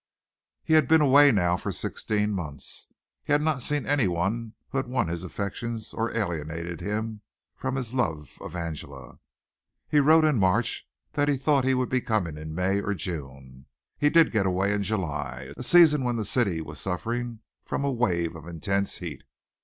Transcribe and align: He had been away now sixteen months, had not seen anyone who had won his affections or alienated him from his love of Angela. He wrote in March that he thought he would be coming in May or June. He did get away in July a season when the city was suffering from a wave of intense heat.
He 0.63 0.73
had 0.73 0.87
been 0.87 0.99
away 1.01 1.31
now 1.31 1.57
sixteen 1.57 2.31
months, 2.31 2.87
had 3.25 3.39
not 3.39 3.61
seen 3.61 3.85
anyone 3.85 4.55
who 4.69 4.79
had 4.79 4.87
won 4.87 5.07
his 5.09 5.23
affections 5.23 5.93
or 5.93 6.09
alienated 6.17 6.81
him 6.81 7.21
from 7.55 7.75
his 7.75 7.93
love 7.93 8.35
of 8.41 8.55
Angela. 8.55 9.19
He 9.87 9.99
wrote 9.99 10.25
in 10.25 10.39
March 10.39 10.89
that 11.13 11.29
he 11.29 11.37
thought 11.37 11.65
he 11.65 11.75
would 11.75 11.89
be 11.89 12.01
coming 12.01 12.35
in 12.35 12.55
May 12.55 12.81
or 12.81 12.95
June. 12.95 13.67
He 13.95 14.09
did 14.09 14.31
get 14.31 14.47
away 14.47 14.73
in 14.73 14.81
July 14.81 15.53
a 15.55 15.61
season 15.61 16.03
when 16.03 16.15
the 16.15 16.25
city 16.25 16.61
was 16.61 16.79
suffering 16.79 17.41
from 17.63 17.85
a 17.85 17.91
wave 17.91 18.35
of 18.35 18.47
intense 18.47 18.97
heat. 18.97 19.23